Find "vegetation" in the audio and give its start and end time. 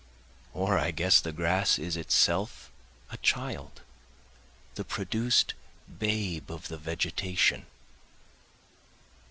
6.79-7.67